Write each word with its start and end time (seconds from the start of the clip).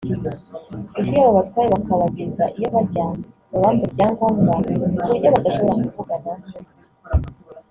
kuko 0.93 0.97
iyo 1.09 1.19
babatwaye 1.25 1.67
bakabageza 1.75 2.43
iyo 2.57 2.67
bajya 2.75 3.05
babambura 3.51 3.87
ibyangombwa 3.89 4.53
ku 4.75 4.99
buryo 5.09 5.27
badashobora 5.33 5.81
kuvugana 5.83 6.31
n’ubonetse 6.39 6.83